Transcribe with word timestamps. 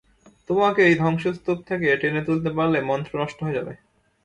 তোমাকে 0.49 0.81
এই 0.87 0.95
ধ্বংসস্তূপ 0.95 1.57
থেকে 1.69 1.87
টেনে 2.01 2.21
তুলতে 2.27 2.49
পারলে, 2.57 2.79
মন্ত্র 2.89 3.13
নষ্ট 3.21 3.37
হয়ে 3.43 3.57
যাবে। 3.57 3.73